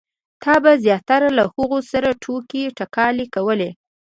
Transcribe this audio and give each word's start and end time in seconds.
تا 0.43 0.53
به 0.63 0.71
زیاتره 0.83 1.29
له 1.37 1.43
هغو 1.53 1.79
سره 1.91 2.09
ټوکې 2.21 2.63
ټکالې 2.77 3.25
کولې. 3.35 3.69